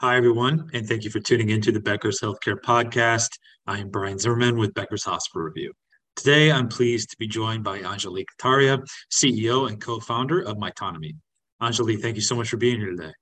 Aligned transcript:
Hi, 0.00 0.16
everyone, 0.16 0.70
and 0.72 0.86
thank 0.86 1.02
you 1.02 1.10
for 1.10 1.18
tuning 1.18 1.48
into 1.48 1.72
the 1.72 1.80
Becker's 1.80 2.20
Healthcare 2.20 2.54
Podcast. 2.64 3.30
I 3.66 3.80
am 3.80 3.88
Brian 3.88 4.16
Zimmerman 4.16 4.56
with 4.56 4.72
Becker's 4.72 5.02
Hospital 5.02 5.42
Review. 5.42 5.72
Today, 6.14 6.52
I'm 6.52 6.68
pleased 6.68 7.10
to 7.10 7.16
be 7.18 7.26
joined 7.26 7.64
by 7.64 7.80
Anjali 7.80 8.24
Kataria, 8.24 8.78
CEO 9.10 9.68
and 9.68 9.80
co 9.80 9.98
founder 9.98 10.40
of 10.40 10.56
Mytonomy. 10.56 11.16
Anjali, 11.60 12.00
thank 12.00 12.14
you 12.14 12.22
so 12.22 12.36
much 12.36 12.48
for 12.48 12.58
being 12.58 12.78
here 12.78 12.92
today. 12.92 13.12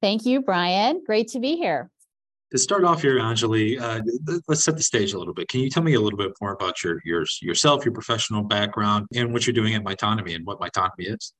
Thank 0.00 0.26
you, 0.26 0.42
Brian. 0.42 1.04
Great 1.06 1.28
to 1.28 1.38
be 1.38 1.54
here. 1.54 1.88
To 2.50 2.58
start 2.58 2.82
off 2.82 3.02
here, 3.02 3.20
Anjali, 3.20 3.80
uh, 3.80 4.00
let's 4.48 4.64
set 4.64 4.76
the 4.76 4.82
stage 4.82 5.12
a 5.12 5.18
little 5.20 5.34
bit. 5.34 5.46
Can 5.46 5.60
you 5.60 5.70
tell 5.70 5.84
me 5.84 5.94
a 5.94 6.00
little 6.00 6.18
bit 6.18 6.32
more 6.40 6.52
about 6.52 6.82
your, 6.82 7.00
your 7.04 7.24
yourself, 7.42 7.84
your 7.84 7.94
professional 7.94 8.42
background, 8.42 9.06
and 9.14 9.32
what 9.32 9.46
you're 9.46 9.54
doing 9.54 9.76
at 9.76 9.84
Mytonomy 9.84 10.34
and 10.34 10.44
what 10.44 10.58
Mytonomy 10.58 11.14
is? 11.14 11.32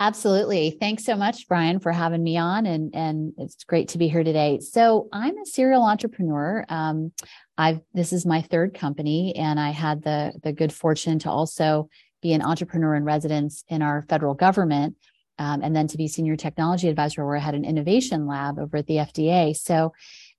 Absolutely. 0.00 0.76
Thanks 0.80 1.04
so 1.04 1.14
much, 1.14 1.46
Brian, 1.46 1.78
for 1.78 1.92
having 1.92 2.22
me 2.22 2.36
on, 2.36 2.66
and 2.66 2.92
and 2.94 3.32
it's 3.38 3.62
great 3.62 3.88
to 3.90 3.98
be 3.98 4.08
here 4.08 4.24
today. 4.24 4.58
So 4.58 5.08
I'm 5.12 5.38
a 5.38 5.46
serial 5.46 5.84
entrepreneur. 5.84 6.64
Um, 6.68 7.12
I've 7.56 7.80
this 7.92 8.12
is 8.12 8.26
my 8.26 8.42
third 8.42 8.74
company, 8.74 9.36
and 9.36 9.60
I 9.60 9.70
had 9.70 10.02
the 10.02 10.32
the 10.42 10.52
good 10.52 10.72
fortune 10.72 11.20
to 11.20 11.30
also 11.30 11.88
be 12.22 12.32
an 12.32 12.42
entrepreneur 12.42 12.96
in 12.96 13.04
residence 13.04 13.64
in 13.68 13.82
our 13.82 14.04
federal 14.08 14.34
government, 14.34 14.96
um, 15.38 15.62
and 15.62 15.76
then 15.76 15.86
to 15.86 15.96
be 15.96 16.08
senior 16.08 16.34
technology 16.34 16.88
advisor, 16.88 17.24
where 17.24 17.36
I 17.36 17.40
had 17.40 17.54
an 17.54 17.64
innovation 17.64 18.26
lab 18.26 18.58
over 18.58 18.78
at 18.78 18.88
the 18.88 18.96
FDA. 18.96 19.56
So 19.56 19.92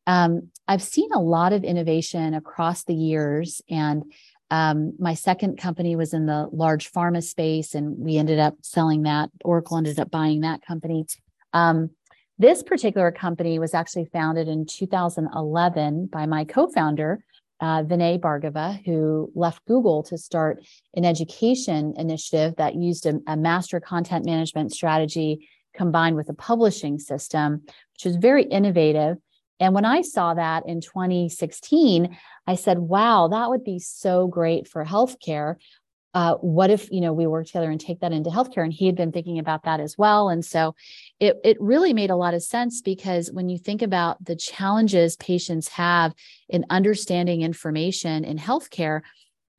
um, 0.05 0.49
I've 0.67 0.83
seen 0.83 1.11
a 1.13 1.21
lot 1.21 1.53
of 1.53 1.63
innovation 1.63 2.33
across 2.33 2.83
the 2.83 2.93
years, 2.93 3.61
and 3.69 4.03
um, 4.51 4.93
my 4.99 5.13
second 5.13 5.57
company 5.57 5.95
was 5.95 6.13
in 6.13 6.25
the 6.25 6.47
large 6.51 6.91
pharma 6.91 7.23
space, 7.23 7.73
and 7.73 7.97
we 7.97 8.17
ended 8.17 8.39
up 8.39 8.55
selling 8.61 9.03
that. 9.03 9.29
Oracle 9.43 9.77
ended 9.77 9.99
up 9.99 10.11
buying 10.11 10.41
that 10.41 10.65
company. 10.65 11.05
Um, 11.53 11.89
this 12.37 12.63
particular 12.63 13.11
company 13.11 13.59
was 13.59 13.73
actually 13.73 14.05
founded 14.05 14.47
in 14.47 14.65
2011 14.65 16.07
by 16.07 16.25
my 16.25 16.43
co-founder, 16.43 17.23
uh, 17.61 17.83
Vinay 17.83 18.19
Bhargava, 18.19 18.83
who 18.85 19.31
left 19.33 19.65
Google 19.65 20.03
to 20.03 20.17
start 20.17 20.63
an 20.93 21.05
education 21.05 21.93
initiative 21.97 22.55
that 22.57 22.75
used 22.75 23.05
a, 23.05 23.19
a 23.27 23.37
master 23.37 23.79
content 23.79 24.25
management 24.25 24.73
strategy 24.73 25.47
combined 25.73 26.15
with 26.15 26.29
a 26.29 26.33
publishing 26.33 26.99
system, 26.99 27.61
which 27.93 28.05
was 28.05 28.17
very 28.17 28.43
innovative. 28.43 29.17
And 29.59 29.73
when 29.73 29.85
I 29.85 30.01
saw 30.01 30.33
that 30.33 30.67
in 30.67 30.81
2016, 30.81 32.17
I 32.45 32.55
said, 32.55 32.77
wow, 32.77 33.29
that 33.29 33.49
would 33.49 33.63
be 33.63 33.79
so 33.79 34.27
great 34.27 34.67
for 34.67 34.83
healthcare. 34.85 35.55
Uh, 36.13 36.35
what 36.35 36.69
if 36.69 36.89
you 36.91 37.01
know 37.01 37.11
we 37.11 37.27
work 37.27 37.45
together 37.45 37.69
and 37.69 37.79
take 37.79 37.99
that 37.99 38.13
into 38.13 38.29
healthcare? 38.29 38.63
And 38.63 38.71
he 38.71 38.85
had 38.85 38.95
been 38.95 39.11
thinking 39.11 39.39
about 39.39 39.63
that 39.63 39.81
as 39.81 39.97
well. 39.97 40.29
And 40.29 40.45
so 40.45 40.75
it, 41.19 41.37
it 41.43 41.57
really 41.59 41.93
made 41.93 42.09
a 42.09 42.15
lot 42.15 42.33
of 42.33 42.43
sense 42.43 42.81
because 42.81 43.31
when 43.31 43.49
you 43.49 43.57
think 43.57 43.81
about 43.81 44.23
the 44.23 44.35
challenges 44.35 45.17
patients 45.17 45.67
have 45.69 46.13
in 46.47 46.65
understanding 46.69 47.41
information 47.41 48.23
in 48.23 48.37
healthcare 48.37 49.01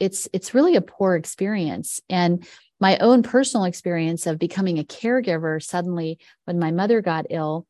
it's 0.01 0.29
it's 0.33 0.55
really 0.55 0.77
a 0.77 0.81
poor 0.81 1.15
experience. 1.15 2.01
And 2.09 2.47
my 2.79 2.99
own 2.99 3.23
personal 3.23 3.65
experience 3.65 4.27
of 4.27 4.39
becoming 4.39 4.79
a 4.79 4.85
caregiver 4.85 5.63
suddenly 5.63 6.19
when 6.45 6.59
my 6.59 6.71
mother 6.71 7.01
got 7.01 7.27
ill 7.31 7.67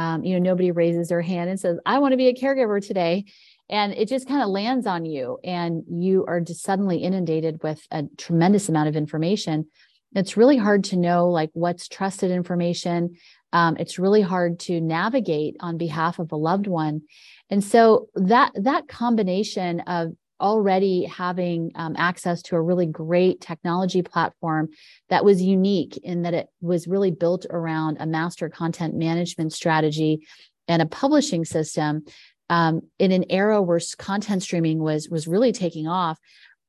um, 0.00 0.24
you 0.24 0.32
know 0.34 0.50
nobody 0.50 0.70
raises 0.70 1.08
their 1.08 1.20
hand 1.20 1.50
and 1.50 1.60
says 1.60 1.78
i 1.84 1.98
want 1.98 2.12
to 2.12 2.16
be 2.16 2.28
a 2.28 2.34
caregiver 2.34 2.84
today. 2.84 3.24
And 3.70 3.92
it 3.92 4.08
just 4.08 4.26
kind 4.26 4.42
of 4.42 4.48
lands 4.48 4.84
on 4.84 5.04
you 5.04 5.38
and 5.44 5.84
you 5.88 6.24
are 6.26 6.40
just 6.40 6.64
suddenly 6.64 6.98
inundated 6.98 7.62
with 7.62 7.80
a 7.92 8.02
tremendous 8.18 8.68
amount 8.68 8.88
of 8.88 8.96
information. 8.96 9.68
It's 10.12 10.36
really 10.36 10.56
hard 10.56 10.82
to 10.84 10.96
know 10.96 11.30
like 11.30 11.50
what's 11.52 11.86
trusted 11.86 12.32
information. 12.32 13.14
Um, 13.52 13.76
it's 13.78 13.96
really 13.96 14.22
hard 14.22 14.58
to 14.60 14.80
navigate 14.80 15.54
on 15.60 15.78
behalf 15.78 16.18
of 16.18 16.32
a 16.32 16.36
loved 16.36 16.66
one. 16.66 17.02
And 17.48 17.62
so 17.62 18.08
that 18.16 18.50
that 18.56 18.88
combination 18.88 19.80
of 19.80 20.16
already 20.40 21.04
having 21.04 21.72
um, 21.74 21.94
access 21.96 22.42
to 22.42 22.56
a 22.56 22.62
really 22.62 22.86
great 22.86 23.40
technology 23.40 24.02
platform 24.02 24.68
that 25.08 25.24
was 25.24 25.42
unique 25.42 25.96
in 25.98 26.22
that 26.22 26.34
it 26.34 26.48
was 26.60 26.88
really 26.88 27.10
built 27.10 27.46
around 27.50 27.98
a 28.00 28.06
master 28.06 28.48
content 28.48 28.94
management 28.94 29.52
strategy 29.52 30.26
and 30.68 30.82
a 30.82 30.86
publishing 30.86 31.44
system. 31.44 32.04
Um, 32.48 32.80
in 32.98 33.12
an 33.12 33.26
era 33.30 33.62
where 33.62 33.78
content 33.96 34.42
streaming 34.42 34.80
was 34.80 35.08
was 35.08 35.28
really 35.28 35.52
taking 35.52 35.86
off 35.86 36.18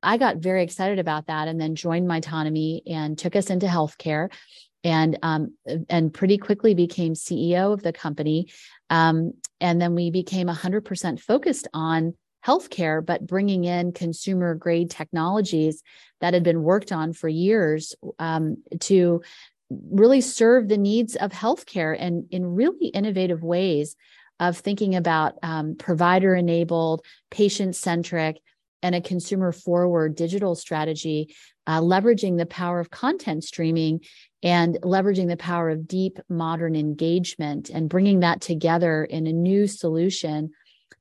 i 0.03 0.15
got 0.15 0.37
very 0.37 0.61
excited 0.61 0.99
about 0.99 1.25
that 1.25 1.47
and 1.47 1.59
then 1.59 1.73
joined 1.73 2.07
Mytonomy 2.07 2.81
and 2.85 3.17
took 3.17 3.35
us 3.35 3.49
into 3.49 3.65
healthcare 3.65 4.29
and 4.83 5.17
um, 5.21 5.55
and 5.89 6.13
pretty 6.13 6.37
quickly 6.37 6.73
became 6.73 7.13
ceo 7.13 7.73
of 7.73 7.83
the 7.83 7.93
company. 7.93 8.47
Um, 8.89 9.33
and 9.59 9.79
then 9.79 9.95
we 9.95 10.09
became 10.09 10.47
100% 10.47 11.19
focused 11.19 11.67
on 11.73 12.15
healthcare, 12.45 13.05
but 13.05 13.25
bringing 13.25 13.65
in 13.65 13.91
consumer 13.91 14.55
grade 14.55 14.89
technologies 14.89 15.83
that 16.19 16.33
had 16.33 16.43
been 16.43 16.63
worked 16.63 16.91
on 16.91 17.13
for 17.13 17.27
years 17.27 17.95
um, 18.19 18.57
to 18.79 19.21
really 19.69 20.21
serve 20.21 20.67
the 20.67 20.77
needs 20.77 21.15
of 21.15 21.31
healthcare 21.31 21.95
and 21.97 22.25
in 22.31 22.45
really 22.45 22.87
innovative 22.87 23.43
ways 23.43 23.95
of 24.39 24.57
thinking 24.57 24.95
about 24.95 25.35
um, 25.43 25.75
provider 25.75 26.33
enabled, 26.35 27.05
patient 27.29 27.75
centric, 27.75 28.41
and 28.83 28.95
a 28.95 29.01
consumer 29.01 29.51
forward 29.51 30.15
digital 30.15 30.55
strategy, 30.55 31.35
uh, 31.67 31.79
leveraging 31.79 32.37
the 32.37 32.47
power 32.47 32.79
of 32.79 32.89
content 32.89 33.43
streaming 33.43 34.01
and 34.41 34.79
leveraging 34.81 35.27
the 35.27 35.37
power 35.37 35.69
of 35.69 35.87
deep 35.87 36.17
modern 36.27 36.75
engagement 36.75 37.69
and 37.69 37.89
bringing 37.89 38.21
that 38.21 38.41
together 38.41 39.05
in 39.05 39.27
a 39.27 39.31
new 39.31 39.67
solution 39.67 40.49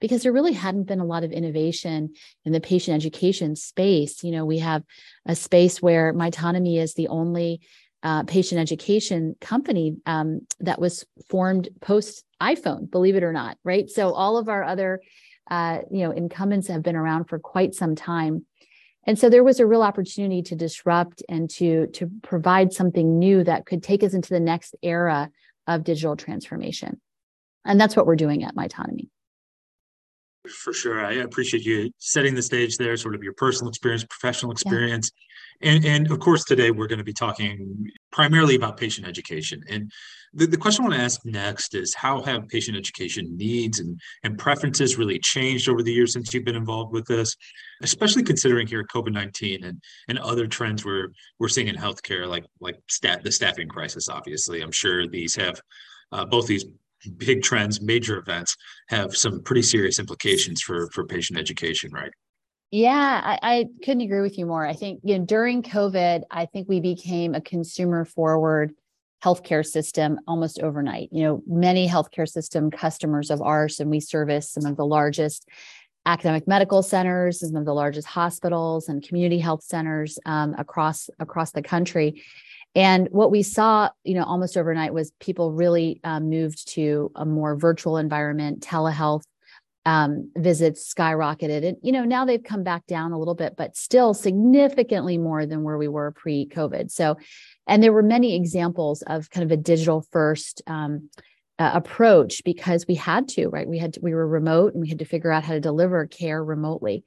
because 0.01 0.23
there 0.23 0.33
really 0.33 0.53
hadn't 0.53 0.85
been 0.85 1.01
a 1.01 1.05
lot 1.05 1.25
of 1.25 1.33
innovation 1.33 2.15
in 2.45 2.53
the 2.53 2.61
patient 2.61 2.95
education 2.95 3.57
space. 3.57 4.23
You 4.23 4.33
know, 4.33 4.45
we 4.45 4.59
have 4.59 4.83
a 5.27 5.35
space 5.35 5.83
where 5.83 6.15
Mytonomy 6.15 6.79
is 6.79 6.95
the 6.95 7.09
only 7.09 7.61
uh, 8.03 8.23
patient 8.25 8.61
education 8.61 9.37
company 9.41 9.97
um, 10.07 10.47
that 10.61 10.81
was 10.81 11.05
formed 11.29 11.69
post 11.81 12.25
iPhone, 12.41 12.91
believe 12.91 13.17
it 13.17 13.23
or 13.23 13.33
not, 13.33 13.59
right? 13.65 13.91
So 13.91 14.13
all 14.13 14.39
of 14.39 14.49
our 14.49 14.65
other, 14.65 15.01
uh, 15.51 15.81
you 15.91 16.05
know, 16.05 16.13
incumbents 16.13 16.69
have 16.69 16.83
been 16.83 16.97
around 16.97 17.25
for 17.25 17.39
quite 17.39 17.75
some 17.75 17.95
time. 17.95 18.47
And 19.07 19.19
so 19.19 19.29
there 19.29 19.45
was 19.45 19.61
a 19.61 19.67
real 19.67 19.83
opportunity 19.83 20.43
to 20.43 20.55
disrupt 20.55 21.23
and 21.29 21.49
to 21.51 21.89
to 21.89 22.11
provide 22.23 22.73
something 22.73 23.19
new 23.19 23.45
that 23.45 23.67
could 23.67 23.83
take 23.83 24.03
us 24.03 24.15
into 24.15 24.31
the 24.31 24.41
next 24.41 24.75
era 24.83 25.31
of 25.67 25.85
digital 25.85 26.17
transformation. 26.17 27.01
And 27.65 27.81
that's 27.81 27.97
what 27.97 28.07
we're 28.07 28.17
doing 28.17 28.45
at 28.45 28.55
Mytonomy. 28.55 29.09
For 30.49 30.73
sure. 30.73 31.05
I 31.05 31.15
appreciate 31.15 31.65
you 31.65 31.91
setting 31.99 32.35
the 32.35 32.43
stage 32.43 32.77
there, 32.79 32.97
sort 32.97 33.15
of 33.15 33.23
your 33.23 33.35
personal 33.35 33.69
experience, 33.69 34.05
professional 34.05 34.53
experience. 34.53 35.11
Yeah. 35.61 35.73
And, 35.73 35.85
and 35.85 36.11
of 36.11 36.19
course, 36.21 36.45
today 36.45 36.71
we're 36.71 36.87
going 36.87 36.99
to 36.99 37.05
be 37.05 37.13
talking 37.13 37.91
primarily 38.11 38.55
about 38.55 38.79
patient 38.79 39.07
education. 39.07 39.63
And 39.69 39.93
the, 40.33 40.47
the 40.47 40.57
question 40.57 40.85
I 40.85 40.89
want 40.89 40.99
to 40.99 41.05
ask 41.05 41.21
next 41.27 41.75
is 41.75 41.95
how 41.95 42.23
have 42.23 42.49
patient 42.49 42.79
education 42.79 43.37
needs 43.37 43.81
and, 43.81 44.01
and 44.23 44.39
preferences 44.39 44.97
really 44.97 45.19
changed 45.19 45.69
over 45.69 45.83
the 45.83 45.93
years 45.93 46.15
since 46.15 46.33
you've 46.33 46.47
been 46.47 46.57
involved 46.57 46.93
with 46.93 47.05
this, 47.05 47.37
especially 47.83 48.23
considering 48.23 48.67
here 48.67 48.85
COVID 48.85 49.13
19 49.13 49.65
and, 49.65 49.83
and 50.09 50.19
other 50.21 50.47
trends 50.47 50.87
we're, 50.87 51.09
we're 51.39 51.49
seeing 51.49 51.69
in 51.69 51.77
healthcare, 51.77 52.27
like, 52.27 52.47
like 52.61 52.81
stat, 52.89 53.23
the 53.23 53.33
staffing 53.33 53.69
crisis, 53.69 54.09
obviously. 54.09 54.63
I'm 54.63 54.73
sure 54.73 55.07
these 55.07 55.35
have 55.35 55.61
uh, 56.13 56.25
both 56.25 56.47
these 56.47 56.65
big 57.17 57.43
trends, 57.43 57.81
major 57.81 58.19
events 58.19 58.57
have 58.89 59.17
some 59.17 59.43
pretty 59.43 59.63
serious 59.63 59.99
implications 59.99 60.63
for 60.63 60.89
for 60.91 61.05
patient 61.07 61.39
education, 61.39 61.91
right? 61.93 62.11
Yeah, 62.71 63.21
I, 63.25 63.39
I, 63.43 63.67
couldn't 63.85 64.03
agree 64.03 64.21
with 64.21 64.39
you 64.39 64.47
more. 64.47 64.65
I 64.65 64.75
think 64.75 65.01
you 65.03 65.19
know 65.19 65.25
during 65.25 65.63
COVID, 65.63 66.23
I 66.31 66.47
think 66.47 66.69
we 66.69 66.81
became 66.81 67.35
a 67.35 67.41
consumer 67.41 68.05
forward 68.05 68.75
healthcare 69.25 69.67
system 69.67 70.19
almost 70.27 70.61
overnight. 70.61 71.09
You 71.13 71.25
know, 71.25 71.43
many 71.47 71.89
healthcare 71.89 72.29
system 72.29 72.71
customers 72.71 73.31
of 73.31 73.43
ours, 73.43 73.81
and 73.81 73.91
we 73.91 74.01
service 74.01 74.51
some 74.51 74.67
of 74.67 74.77
the 74.77 74.87
largest 74.87 75.49
academic 76.07 76.49
medical 76.49 76.83
centers, 76.83 77.41
some 77.41 77.57
of 77.57 77.65
the 77.65 77.75
largest 77.75 78.07
hospitals 78.07 78.89
and 78.89 79.07
community 79.07 79.39
health 79.39 79.63
centers 79.63 80.19
um, 80.25 80.55
across 80.57 81.11
across 81.19 81.53
the 81.53 81.63
country. 81.63 82.23
And 82.75 83.09
what 83.11 83.31
we 83.31 83.43
saw, 83.43 83.89
you 84.05 84.15
know, 84.15 84.25
almost 84.25 84.57
overnight 84.57 84.95
was 84.95 85.13
people 85.19 85.53
really 85.53 86.01
um, 86.05 86.31
moved 86.31 86.69
to 86.75 87.11
a 87.17 87.27
more 87.27 87.57
virtual 87.57 87.97
environment. 87.97 88.61
Telehealth 88.63 89.25
um, 89.87 90.31
visits 90.37 90.93
skyrocketed, 90.93 91.67
and 91.67 91.77
you 91.83 91.91
know 91.91 92.05
now 92.05 92.25
they've 92.25 92.43
come 92.43 92.63
back 92.63 92.87
down 92.87 93.13
a 93.13 93.19
little 93.19 93.35
bit, 93.35 93.55
but 93.57 93.77
still 93.77 94.13
significantly 94.13 95.17
more 95.17 95.47
than 95.47 95.63
where 95.63 95.79
we 95.79 95.89
were 95.89 96.13
pre-COVID. 96.13 96.91
So, 96.91 97.17
and 97.67 97.83
there 97.83 97.93
were 97.93 98.03
many 98.03 98.37
examples 98.37 99.03
of 99.03 99.31
kind 99.31 99.45
of 99.45 99.51
a 99.51 99.61
digital 99.61 100.07
first. 100.11 100.63
Um, 100.67 101.11
uh, 101.59 101.73
approach 101.75 102.43
because 102.43 102.87
we 102.89 102.95
had 102.95 103.29
to 103.29 103.49
right 103.49 103.69
we 103.69 103.77
had 103.77 103.93
to, 103.93 104.01
we 104.01 104.15
were 104.15 104.27
remote 104.27 104.73
and 104.73 104.81
we 104.81 104.89
had 104.89 104.99
to 104.99 105.05
figure 105.05 105.31
out 105.31 105.45
how 105.45 105.53
to 105.53 105.61
deliver 105.61 106.07
care 106.07 106.43
remotely 106.43 107.05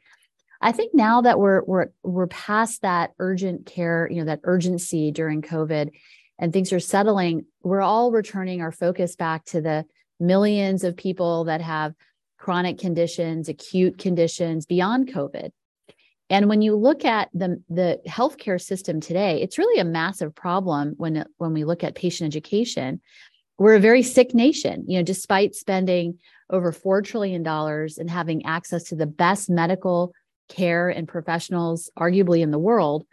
I 0.63 0.71
think 0.71 0.93
now 0.93 1.21
that 1.21 1.39
we're 1.39 1.61
we're 1.65 1.87
we're 2.03 2.27
past 2.27 2.81
that 2.83 3.11
urgent 3.19 3.65
care, 3.65 4.07
you 4.09 4.19
know, 4.19 4.25
that 4.25 4.39
urgency 4.43 5.11
during 5.11 5.41
COVID 5.41 5.91
and 6.39 6.53
things 6.53 6.71
are 6.71 6.79
settling, 6.79 7.45
we're 7.63 7.81
all 7.81 8.11
returning 8.11 8.61
our 8.61 8.71
focus 8.71 9.15
back 9.17 9.43
to 9.45 9.61
the 9.61 9.85
millions 10.21 10.85
of 10.85 10.95
people 10.95 11.43
that 11.43 11.61
have 11.61 11.93
chronic 12.37 12.77
conditions, 12.77 13.49
acute 13.49 13.97
conditions 13.97 14.65
beyond 14.65 15.11
COVID. 15.11 15.51
And 16.29 16.47
when 16.47 16.61
you 16.61 16.75
look 16.75 17.03
at 17.03 17.29
the, 17.33 17.61
the 17.69 18.01
healthcare 18.07 18.59
system 18.59 19.01
today, 19.01 19.41
it's 19.41 19.57
really 19.57 19.79
a 19.79 19.85
massive 19.85 20.33
problem 20.33 20.93
when, 20.97 21.25
when 21.37 21.53
we 21.53 21.65
look 21.65 21.83
at 21.83 21.95
patient 21.95 22.27
education. 22.27 23.01
We're 23.59 23.75
a 23.75 23.79
very 23.79 24.01
sick 24.01 24.33
nation, 24.33 24.85
you 24.87 24.97
know, 24.97 25.03
despite 25.03 25.55
spending 25.55 26.19
over 26.49 26.71
$4 26.71 27.03
trillion 27.03 27.45
and 27.45 28.09
having 28.09 28.45
access 28.45 28.83
to 28.85 28.95
the 28.95 29.05
best 29.05 29.49
medical 29.49 30.13
care 30.49 30.89
and 30.89 31.07
professionals, 31.07 31.89
arguably 31.97 32.41
in 32.41 32.51
the 32.51 32.59
world, 32.59 33.05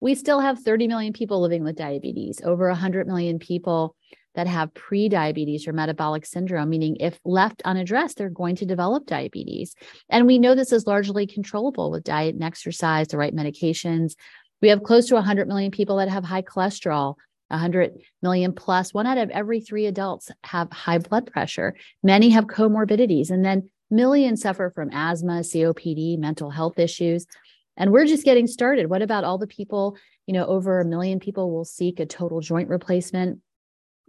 we 0.00 0.14
still 0.14 0.40
have 0.40 0.60
30 0.60 0.88
million 0.88 1.12
people 1.12 1.40
living 1.40 1.64
with 1.64 1.76
diabetes, 1.76 2.40
over 2.44 2.68
100 2.68 3.06
million 3.06 3.38
people 3.38 3.96
that 4.34 4.46
have 4.46 4.74
pre-diabetes 4.74 5.66
or 5.66 5.72
metabolic 5.72 6.26
syndrome, 6.26 6.68
meaning 6.68 6.96
if 7.00 7.18
left 7.24 7.62
unaddressed, 7.64 8.18
they're 8.18 8.28
going 8.28 8.54
to 8.56 8.66
develop 8.66 9.06
diabetes. 9.06 9.74
And 10.10 10.26
we 10.26 10.38
know 10.38 10.54
this 10.54 10.72
is 10.72 10.86
largely 10.86 11.26
controllable 11.26 11.90
with 11.90 12.04
diet 12.04 12.34
and 12.34 12.44
exercise, 12.44 13.08
the 13.08 13.16
right 13.16 13.34
medications. 13.34 14.14
We 14.60 14.68
have 14.68 14.82
close 14.82 15.06
to 15.06 15.14
100 15.14 15.48
million 15.48 15.70
people 15.70 15.96
that 15.96 16.10
have 16.10 16.24
high 16.24 16.42
cholesterol, 16.42 17.14
100 17.48 17.94
million 18.22 18.52
plus. 18.52 18.92
One 18.92 19.06
out 19.06 19.18
of 19.18 19.30
every 19.30 19.60
three 19.60 19.86
adults 19.86 20.30
have 20.44 20.70
high 20.70 20.98
blood 20.98 21.32
pressure. 21.32 21.74
Many 22.02 22.30
have 22.30 22.44
comorbidities. 22.44 23.30
And 23.30 23.44
then 23.44 23.70
millions 23.90 24.42
suffer 24.42 24.70
from 24.74 24.90
asthma, 24.92 25.40
COPD, 25.40 26.18
mental 26.18 26.50
health 26.50 26.78
issues. 26.78 27.26
And 27.76 27.92
we're 27.92 28.06
just 28.06 28.24
getting 28.24 28.46
started. 28.46 28.88
What 28.88 29.02
about 29.02 29.24
all 29.24 29.38
the 29.38 29.46
people? 29.46 29.96
You 30.26 30.34
know, 30.34 30.46
over 30.46 30.80
a 30.80 30.84
million 30.84 31.20
people 31.20 31.50
will 31.50 31.64
seek 31.64 32.00
a 32.00 32.06
total 32.06 32.40
joint 32.40 32.68
replacement. 32.68 33.40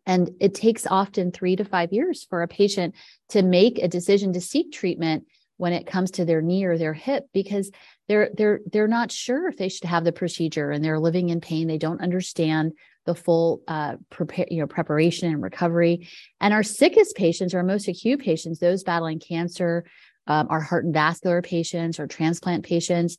And 0.06 0.32
it 0.40 0.56
takes 0.56 0.88
often 0.88 1.32
three 1.32 1.58
to 1.58 1.66
five 1.66 1.92
years 1.92 2.26
for 2.30 2.42
a 2.42 2.48
patient 2.48 2.96
to 3.30 3.42
make 3.42 3.78
a 3.78 3.90
decision 3.90 4.34
to 4.34 4.42
seek 4.42 4.72
treatment 4.72 5.26
when 5.58 5.74
it 5.74 5.88
comes 5.88 6.12
to 6.12 6.26
their 6.26 6.42
knee 6.42 6.64
or 6.64 6.78
their 6.78 6.94
hip 6.94 7.28
because 7.34 7.72
they're 8.08 8.30
they're 8.36 8.62
they're 8.72 8.88
not 8.88 9.12
sure 9.12 9.48
if 9.48 9.58
they 9.58 9.70
should 9.70 9.88
have 9.88 10.06
the 10.06 10.12
procedure 10.12 10.72
and 10.72 10.84
they're 10.84 11.00
living 11.00 11.30
in 11.30 11.42
pain. 11.42 11.68
They 11.68 11.78
don't 11.78 12.02
understand 12.02 12.74
the 13.08 13.16
full 13.16 13.62
uh, 13.68 13.96
prepare, 14.12 14.46
you 14.52 14.60
know, 14.60 14.68
preparation 14.68 15.32
and 15.34 15.42
recovery. 15.42 16.08
And 16.40 16.54
our 16.54 16.62
sickest 16.62 17.16
patients, 17.16 17.56
our 17.56 17.64
most 17.64 17.88
acute 17.88 18.20
patients, 18.20 18.60
those 18.60 18.84
battling 18.84 19.20
cancer, 19.20 19.86
um, 20.28 20.48
our 20.52 20.62
heart 20.62 20.86
and 20.86 20.94
vascular 20.94 21.42
patients, 21.42 22.00
or 22.00 22.06
transplant 22.06 22.64
patients, 22.64 23.18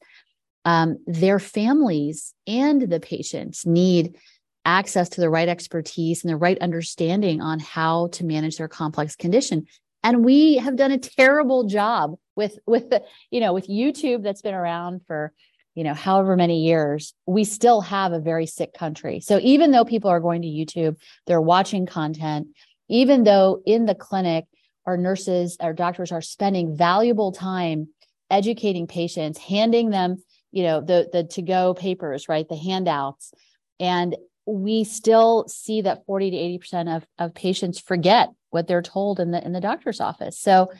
um, 0.64 0.98
their 1.06 1.40
families 1.40 2.34
and 2.46 2.82
the 2.82 3.00
patients 3.00 3.66
need 3.66 4.16
access 4.64 5.08
to 5.08 5.20
the 5.20 5.30
right 5.30 5.48
expertise 5.48 6.22
and 6.22 6.32
the 6.32 6.36
right 6.36 6.58
understanding 6.60 7.40
on 7.40 7.58
how 7.58 8.08
to 8.08 8.24
manage 8.24 8.58
their 8.58 8.68
complex 8.68 9.16
condition 9.16 9.66
and 10.02 10.24
we 10.24 10.56
have 10.56 10.76
done 10.76 10.92
a 10.92 10.98
terrible 10.98 11.64
job 11.64 12.16
with 12.36 12.58
with 12.66 12.90
the 12.90 13.02
you 13.30 13.40
know 13.40 13.52
with 13.52 13.68
youtube 13.68 14.22
that's 14.22 14.42
been 14.42 14.54
around 14.54 15.00
for 15.06 15.32
you 15.78 15.84
know 15.84 15.94
however 15.94 16.34
many 16.36 16.58
years 16.64 17.14
we 17.26 17.44
still 17.44 17.80
have 17.80 18.12
a 18.12 18.20
very 18.20 18.46
sick 18.46 18.74
country. 18.74 19.20
So 19.20 19.38
even 19.42 19.70
though 19.70 19.84
people 19.84 20.10
are 20.10 20.20
going 20.20 20.42
to 20.42 20.48
youtube 20.48 20.96
they're 21.26 21.40
watching 21.54 21.86
content 21.86 22.48
even 22.88 23.24
though 23.24 23.62
in 23.64 23.86
the 23.86 23.94
clinic 23.94 24.44
our 24.86 24.96
nurses 24.96 25.56
our 25.60 25.72
doctors 25.72 26.10
are 26.10 26.20
spending 26.20 26.76
valuable 26.76 27.30
time 27.32 27.88
educating 28.30 28.86
patients 28.86 29.38
handing 29.38 29.90
them 29.90 30.16
you 30.50 30.64
know 30.64 30.80
the 30.80 31.08
the 31.12 31.24
to 31.24 31.42
go 31.42 31.74
papers 31.74 32.28
right? 32.28 32.48
The 32.48 32.56
handouts. 32.56 33.32
And 33.80 34.16
we 34.46 34.84
still 34.84 35.46
see 35.46 35.82
that 35.82 36.06
40 36.06 36.30
to 36.30 36.36
80% 36.68 36.96
of, 36.96 37.06
of 37.18 37.34
patients 37.34 37.78
forget 37.78 38.30
what 38.50 38.66
they're 38.66 38.82
told 38.82 39.20
in 39.20 39.30
the 39.30 39.44
in 39.44 39.52
the 39.52 39.60
doctor's 39.60 40.00
office. 40.00 40.38
So 40.38 40.72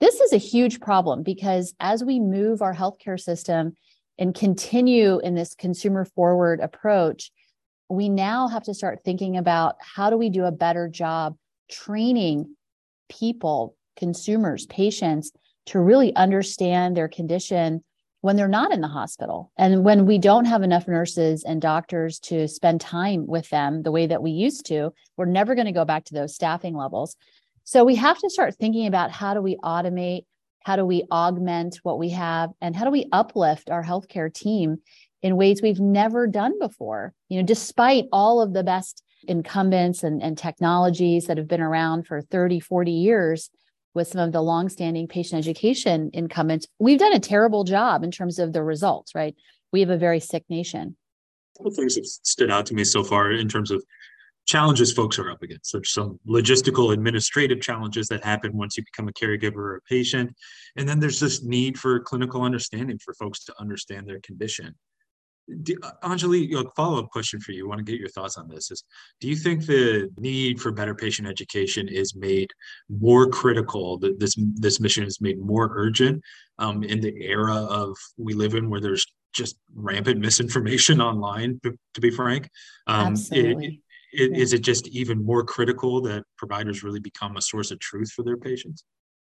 this 0.00 0.20
is 0.20 0.32
a 0.32 0.38
huge 0.38 0.80
problem 0.80 1.22
because 1.22 1.74
as 1.78 2.02
we 2.02 2.18
move 2.18 2.60
our 2.60 2.74
healthcare 2.74 3.20
system 3.20 3.76
and 4.18 4.34
continue 4.34 5.18
in 5.20 5.34
this 5.34 5.54
consumer 5.54 6.04
forward 6.04 6.60
approach, 6.60 7.30
we 7.88 8.08
now 8.08 8.48
have 8.48 8.62
to 8.64 8.74
start 8.74 9.00
thinking 9.04 9.36
about 9.36 9.76
how 9.80 10.10
do 10.10 10.16
we 10.16 10.30
do 10.30 10.44
a 10.44 10.52
better 10.52 10.88
job 10.88 11.36
training 11.70 12.54
people, 13.08 13.76
consumers, 13.96 14.66
patients 14.66 15.32
to 15.66 15.78
really 15.78 16.14
understand 16.16 16.96
their 16.96 17.08
condition 17.08 17.82
when 18.22 18.36
they're 18.36 18.48
not 18.48 18.72
in 18.72 18.80
the 18.80 18.88
hospital. 18.88 19.50
And 19.58 19.84
when 19.84 20.06
we 20.06 20.16
don't 20.16 20.44
have 20.44 20.62
enough 20.62 20.86
nurses 20.86 21.42
and 21.44 21.60
doctors 21.60 22.18
to 22.20 22.46
spend 22.46 22.80
time 22.80 23.26
with 23.26 23.48
them 23.50 23.82
the 23.82 23.90
way 23.90 24.06
that 24.06 24.22
we 24.22 24.30
used 24.30 24.64
to, 24.66 24.92
we're 25.16 25.24
never 25.26 25.54
going 25.54 25.66
to 25.66 25.72
go 25.72 25.84
back 25.84 26.04
to 26.04 26.14
those 26.14 26.34
staffing 26.34 26.76
levels. 26.76 27.16
So 27.64 27.84
we 27.84 27.96
have 27.96 28.18
to 28.18 28.30
start 28.30 28.54
thinking 28.54 28.86
about 28.86 29.10
how 29.10 29.34
do 29.34 29.42
we 29.42 29.56
automate, 29.56 30.24
how 30.64 30.76
do 30.76 30.84
we 30.84 31.04
augment 31.10 31.80
what 31.82 31.98
we 31.98 32.10
have, 32.10 32.50
and 32.60 32.74
how 32.76 32.84
do 32.84 32.90
we 32.90 33.08
uplift 33.12 33.70
our 33.70 33.82
healthcare 33.82 34.32
team 34.32 34.78
in 35.22 35.36
ways 35.36 35.62
we've 35.62 35.80
never 35.80 36.26
done 36.26 36.58
before. 36.58 37.14
You 37.28 37.40
know, 37.40 37.46
despite 37.46 38.06
all 38.12 38.40
of 38.40 38.52
the 38.52 38.64
best 38.64 39.02
incumbents 39.28 40.02
and, 40.02 40.20
and 40.22 40.36
technologies 40.36 41.26
that 41.26 41.38
have 41.38 41.46
been 41.46 41.60
around 41.60 42.06
for 42.06 42.20
30, 42.20 42.60
40 42.60 42.90
years, 42.90 43.50
with 43.94 44.08
some 44.08 44.20
of 44.20 44.32
the 44.32 44.42
longstanding 44.42 45.06
patient 45.06 45.38
education 45.38 46.10
incumbents, 46.12 46.66
we've 46.78 46.98
done 46.98 47.12
a 47.12 47.20
terrible 47.20 47.64
job 47.64 48.02
in 48.02 48.10
terms 48.10 48.38
of 48.38 48.52
the 48.52 48.62
results, 48.62 49.14
right? 49.14 49.34
We 49.72 49.80
have 49.80 49.90
a 49.90 49.98
very 49.98 50.20
sick 50.20 50.44
nation. 50.48 50.96
Couple 51.56 51.72
things 51.72 51.96
that 51.96 52.06
stood 52.06 52.50
out 52.50 52.66
to 52.66 52.74
me 52.74 52.84
so 52.84 53.04
far 53.04 53.30
in 53.30 53.48
terms 53.48 53.70
of 53.70 53.84
challenges 54.46 54.92
folks 54.92 55.18
are 55.18 55.30
up 55.30 55.42
against. 55.42 55.72
There's 55.72 55.92
some 55.92 56.18
logistical 56.26 56.92
administrative 56.92 57.60
challenges 57.60 58.08
that 58.08 58.24
happen 58.24 58.56
once 58.56 58.76
you 58.76 58.84
become 58.84 59.08
a 59.08 59.12
caregiver 59.12 59.56
or 59.56 59.76
a 59.76 59.82
patient. 59.82 60.34
And 60.76 60.88
then 60.88 61.00
there's 61.00 61.20
this 61.20 61.42
need 61.42 61.78
for 61.78 62.00
clinical 62.00 62.42
understanding 62.42 62.98
for 62.98 63.14
folks 63.14 63.44
to 63.44 63.54
understand 63.60 64.06
their 64.06 64.20
condition. 64.20 64.74
Do, 65.62 65.76
uh, 65.82 65.90
Anjali, 66.04 66.54
a 66.54 66.70
follow-up 66.76 67.10
question 67.10 67.40
for 67.40 67.52
you. 67.52 67.66
I 67.66 67.68
want 67.68 67.78
to 67.80 67.84
get 67.84 67.98
your 67.98 68.08
thoughts 68.08 68.38
on 68.38 68.48
this. 68.48 68.70
Is 68.70 68.84
do 69.20 69.28
you 69.28 69.34
think 69.34 69.66
the 69.66 70.08
need 70.16 70.60
for 70.60 70.70
better 70.70 70.94
patient 70.94 71.26
education 71.26 71.88
is 71.88 72.14
made 72.14 72.48
more 72.88 73.28
critical? 73.28 73.98
That 73.98 74.20
this 74.20 74.36
this 74.54 74.78
mission 74.78 75.04
is 75.04 75.20
made 75.20 75.40
more 75.40 75.72
urgent 75.74 76.22
um, 76.58 76.84
in 76.84 77.00
the 77.00 77.12
era 77.20 77.56
of 77.56 77.96
we 78.16 78.34
live 78.34 78.54
in, 78.54 78.70
where 78.70 78.80
there's 78.80 79.04
just 79.32 79.56
rampant 79.74 80.20
misinformation 80.20 81.00
online. 81.10 81.58
To, 81.64 81.76
to 81.94 82.00
be 82.00 82.10
frank, 82.10 82.48
um, 82.86 83.08
Absolutely. 83.08 83.66
It, 83.66 83.80
it. 84.12 84.36
Is 84.36 84.52
it 84.52 84.60
just 84.60 84.88
even 84.88 85.24
more 85.24 85.44
critical 85.44 86.00
that 86.02 86.24
providers 86.36 86.82
really 86.82 87.00
become 87.00 87.36
a 87.36 87.42
source 87.42 87.70
of 87.70 87.78
truth 87.78 88.10
for 88.12 88.22
their 88.22 88.36
patients? 88.36 88.84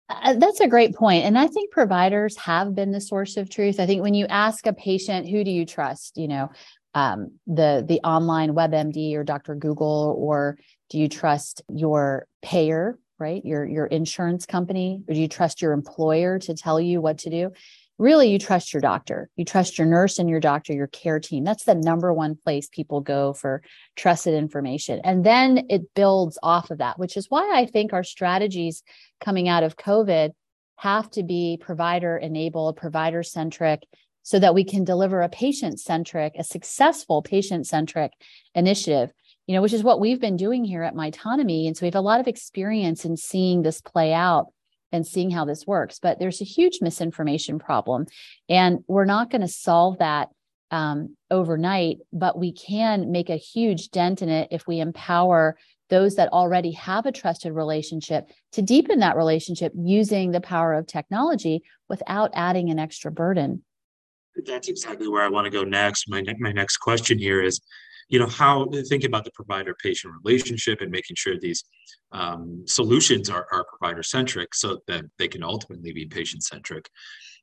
Uh, 0.10 0.34
that's 0.34 0.60
a 0.60 0.68
great 0.68 0.94
point. 0.96 1.24
And 1.24 1.38
I 1.38 1.48
think 1.48 1.72
providers 1.72 2.38
have 2.38 2.76
been 2.76 2.92
the 2.92 3.02
source 3.02 3.38
of 3.38 3.50
truth. 3.50 3.80
I 3.80 3.86
think 3.86 4.02
when 4.02 4.14
you 4.14 4.26
ask 4.28 4.66
a 4.66 4.74
patient, 4.74 5.30
who 5.30 5.44
do 5.44 5.52
you 5.52 5.66
trust? 5.66 6.18
You 6.18 6.28
know, 6.28 6.52
um, 6.94 7.32
the 7.48 7.86
the 7.88 8.02
online 8.02 8.54
WebMD 8.54 9.16
or 9.16 9.24
Dr. 9.24 9.56
Google, 9.56 10.16
or 10.20 10.58
do 10.90 11.00
you 11.00 11.08
trust 11.08 11.62
your 11.70 12.28
payer, 12.42 13.00
right? 13.20 13.44
Your 13.46 13.66
your 13.66 13.86
insurance 13.86 14.46
company, 14.46 15.04
or 15.08 15.14
do 15.14 15.20
you 15.20 15.30
trust 15.30 15.62
your 15.62 15.72
employer 15.72 16.40
to 16.40 16.54
tell 16.56 16.80
you 16.80 17.00
what 17.00 17.20
to 17.20 17.30
do? 17.30 17.52
Really 18.02 18.32
you 18.32 18.40
trust 18.40 18.74
your 18.74 18.82
doctor. 18.82 19.30
You 19.36 19.46
trust 19.46 19.78
your 19.78 19.88
nurse 19.88 20.20
and 20.20 20.30
your 20.30 20.40
doctor 20.40 20.74
your 20.74 20.88
care 20.88 21.20
team. 21.20 21.44
That's 21.44 21.64
the 21.64 21.76
number 21.76 22.12
one 22.12 22.36
place 22.36 22.68
people 22.72 23.00
go 23.00 23.34
for 23.34 23.62
trusted 23.96 24.34
information. 24.34 25.00
And 25.04 25.24
then 25.24 25.68
it 25.70 25.94
builds 25.94 26.38
off 26.42 26.72
of 26.72 26.80
that 26.80 26.98
which 26.98 27.18
is 27.18 27.28
why 27.30 27.52
i 27.54 27.66
think 27.66 27.94
our 27.94 28.04
strategies 28.04 28.84
coming 29.24 29.48
out 29.48 29.64
of 29.64 29.78
covid 29.78 30.32
have 30.78 31.10
to 31.12 31.24
be 31.24 31.58
provider 31.62 32.18
enabled 32.18 32.78
provider 32.78 33.24
centric 33.24 33.84
so 34.24 34.40
that 34.40 34.54
we 34.54 34.64
can 34.64 34.84
deliver 34.84 35.22
a 35.22 35.30
patient 35.30 35.80
centric 35.80 36.34
a 36.38 36.44
successful 36.44 37.22
patient 37.22 37.68
centric 37.68 38.12
initiative 38.56 39.12
you 39.48 39.56
know 39.56 39.62
which 39.62 39.74
is 39.74 39.84
what 39.84 40.00
we've 40.00 40.22
been 40.22 40.38
doing 40.38 40.64
here 40.64 40.84
at 40.84 40.96
mytonomy. 40.96 41.68
And 41.68 41.76
so 41.76 41.84
we 41.84 41.88
have 41.88 41.96
a 41.96 42.02
lot 42.02 42.20
of 42.20 42.28
experience 42.28 43.06
in 43.06 43.18
seeing 43.18 43.62
this 43.62 43.82
play 43.82 44.14
out 44.14 44.48
and 44.92 45.06
seeing 45.06 45.32
how 45.32 45.46
this 45.46 45.66
works. 45.66 46.00
But 46.00 46.20
there's 46.20 46.42
a 46.42 46.46
huge 46.46 46.80
misinformation 46.82 47.60
problem, 47.60 48.06
and 48.50 48.84
we're 48.88 49.06
not 49.06 49.30
going 49.30 49.42
to 49.42 49.48
solve 49.48 50.00
that 50.00 50.30
um, 50.72 51.18
overnight, 51.30 51.98
but 52.14 52.40
we 52.40 52.54
can 52.54 53.12
make 53.12 53.30
a 53.30 53.36
huge 53.36 53.92
dent 53.92 54.22
in 54.22 54.30
it 54.30 54.48
if 54.52 54.66
we 54.68 54.80
empower 54.80 55.58
those 55.90 56.16
that 56.16 56.32
already 56.32 56.72
have 56.72 57.06
a 57.06 57.12
trusted 57.12 57.52
relationship 57.52 58.32
to 58.54 58.62
deepen 58.62 59.00
that 59.00 59.18
relationship 59.18 59.74
using 59.76 60.32
the 60.32 60.40
power 60.40 60.74
of 60.74 60.88
technology 60.88 61.62
without 61.90 62.32
adding 62.34 62.70
an 62.70 62.80
extra 62.80 63.12
burden. 63.12 63.62
That's 64.46 64.70
exactly 64.70 65.10
where 65.10 65.22
I 65.22 65.28
want 65.28 65.44
to 65.46 65.52
go 65.52 65.66
next. 65.66 66.06
My, 66.08 66.24
my 66.40 66.54
next 66.54 66.78
question 66.78 67.20
here 67.20 67.42
is 67.42 67.60
you 68.12 68.20
know 68.20 68.28
how 68.28 68.68
think 68.90 69.04
about 69.04 69.24
the 69.24 69.32
provider 69.32 69.76
patient 69.82 70.14
relationship 70.24 70.82
and 70.82 70.92
making 70.92 71.16
sure 71.16 71.40
these 71.40 71.64
um, 72.12 72.64
solutions 72.68 73.30
are, 73.30 73.48
are 73.52 73.66
provider 73.66 74.04
centric 74.04 74.54
so 74.54 74.80
that 74.88 75.06
they 75.18 75.28
can 75.28 75.44
ultimately 75.44 75.94
be 75.94 76.06
patient 76.06 76.44
centric 76.44 76.90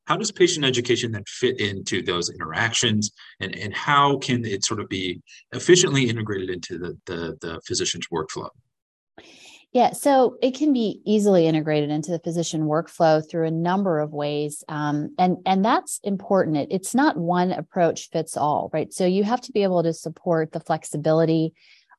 how 0.08 0.16
does 0.16 0.32
patient 0.32 0.64
education 0.64 1.12
then 1.12 1.24
fit 1.26 1.60
into 1.60 2.00
those 2.02 2.30
interactions? 2.30 3.10
And, 3.40 3.54
and 3.54 3.74
how 3.74 4.16
can 4.16 4.42
it 4.42 4.64
sort 4.64 4.80
of 4.80 4.88
be 4.88 5.20
efficiently 5.52 6.08
integrated 6.08 6.48
into 6.48 6.78
the, 6.78 6.96
the, 7.04 7.36
the 7.42 7.60
physician's 7.66 8.06
workflow 8.08 8.48
Yeah, 9.72 9.92
so 9.92 10.36
it 10.40 10.54
can 10.56 10.72
be 10.72 11.02
easily 11.04 11.46
integrated 11.46 11.90
into 11.90 12.10
the 12.10 12.18
physician 12.20 12.62
workflow 12.62 13.22
through 13.28 13.46
a 13.46 13.50
number 13.50 14.00
of 14.00 14.12
ways, 14.12 14.64
um, 14.68 15.14
and 15.18 15.36
and 15.44 15.62
that's 15.62 16.00
important. 16.02 16.56
It, 16.56 16.68
it's 16.70 16.94
not 16.94 17.18
one 17.18 17.52
approach 17.52 18.08
fits 18.10 18.34
all, 18.34 18.70
right? 18.72 18.90
So 18.92 19.04
you 19.04 19.24
have 19.24 19.42
to 19.42 19.52
be 19.52 19.62
able 19.62 19.82
to 19.82 19.92
support 19.92 20.52
the 20.52 20.60
flexibility 20.60 21.52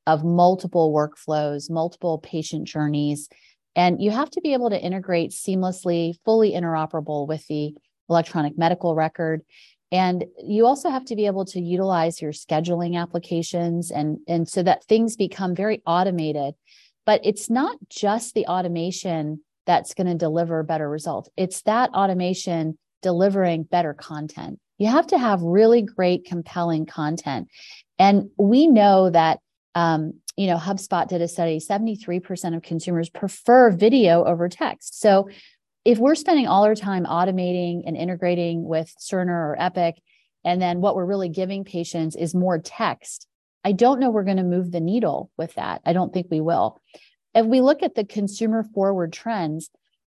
of 0.07 0.23
multiple 0.23 0.91
workflows, 0.91 1.69
multiple 1.69 2.17
patient 2.17 2.67
journeys, 2.67 3.29
and 3.75 4.01
you 4.01 4.09
have 4.09 4.31
to 4.31 4.41
be 4.41 4.53
able 4.53 4.71
to 4.71 4.81
integrate 4.81 5.29
seamlessly, 5.29 6.15
fully 6.25 6.53
interoperable 6.53 7.27
with 7.27 7.45
the 7.47 7.75
electronic 8.09 8.57
medical 8.57 8.95
record. 8.95 9.41
And 9.91 10.25
you 10.43 10.65
also 10.65 10.89
have 10.89 11.05
to 11.05 11.15
be 11.15 11.27
able 11.27 11.45
to 11.45 11.61
utilize 11.61 12.21
your 12.21 12.31
scheduling 12.31 12.99
applications 12.99 13.91
and, 13.91 14.17
and 14.27 14.47
so 14.47 14.61
that 14.63 14.85
things 14.85 15.15
become 15.15 15.55
very 15.55 15.81
automated 15.85 16.55
but 17.09 17.21
it's 17.23 17.49
not 17.49 17.75
just 17.89 18.35
the 18.35 18.45
automation 18.45 19.41
that's 19.65 19.95
going 19.95 20.05
to 20.05 20.13
deliver 20.13 20.61
better 20.61 20.87
results. 20.87 21.27
It's 21.35 21.63
that 21.63 21.89
automation 21.89 22.77
delivering 23.01 23.63
better 23.63 23.95
content. 23.95 24.59
You 24.77 24.89
have 24.89 25.07
to 25.07 25.17
have 25.17 25.41
really 25.41 25.81
great, 25.81 26.25
compelling 26.25 26.85
content. 26.85 27.47
And 27.97 28.29
we 28.37 28.67
know 28.67 29.09
that, 29.09 29.39
um, 29.73 30.19
you 30.37 30.45
know, 30.45 30.57
HubSpot 30.57 31.07
did 31.07 31.23
a 31.23 31.27
study 31.27 31.57
73% 31.57 32.55
of 32.55 32.61
consumers 32.61 33.09
prefer 33.09 33.71
video 33.71 34.23
over 34.23 34.47
text. 34.47 35.01
So 35.01 35.29
if 35.83 35.97
we're 35.97 36.13
spending 36.13 36.45
all 36.45 36.63
our 36.63 36.75
time 36.75 37.05
automating 37.05 37.81
and 37.87 37.97
integrating 37.97 38.63
with 38.63 38.93
Cerner 38.99 39.29
or 39.29 39.55
Epic, 39.59 39.95
and 40.45 40.61
then 40.61 40.79
what 40.79 40.95
we're 40.95 41.07
really 41.07 41.29
giving 41.29 41.63
patients 41.63 42.15
is 42.15 42.35
more 42.35 42.59
text, 42.59 43.25
I 43.63 43.71
don't 43.73 43.99
know 43.99 44.09
we're 44.09 44.23
going 44.23 44.37
to 44.37 44.43
move 44.43 44.71
the 44.71 44.79
needle 44.79 45.31
with 45.37 45.53
that. 45.55 45.81
I 45.85 45.93
don't 45.93 46.13
think 46.13 46.27
we 46.29 46.41
will. 46.41 46.81
If 47.35 47.45
we 47.45 47.61
look 47.61 47.83
at 47.83 47.95
the 47.95 48.05
consumer 48.05 48.63
forward 48.73 49.13
trends, 49.13 49.69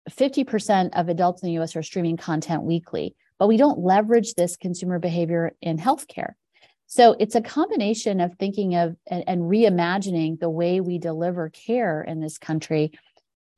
50% 0.10 0.92
of 0.94 1.10
adults 1.10 1.44
in 1.44 1.48
the 1.48 1.62
US 1.62 1.76
are 1.76 1.84
streaming 1.84 2.18
content 2.18 2.64
weekly, 2.64 3.16
but 3.38 3.48
we 3.48 3.58
don't 3.58 3.80
leverage 3.80 4.34
this 4.34 4.56
consumer 4.56 5.00
behavior 5.00 5.56
in 5.62 5.78
healthcare. 5.78 6.34
So 6.88 7.16
it's 7.20 7.36
a 7.36 7.42
combination 7.42 8.20
of 8.20 8.36
thinking 8.36 8.76
of 8.76 8.96
and, 9.08 9.24
and 9.26 9.42
reimagining 9.44 10.40
the 10.40 10.50
way 10.50 10.82
we 10.82 10.98
deliver 10.98 11.50
care 11.50 12.02
in 12.02 12.20
this 12.20 12.38
country 12.38 12.92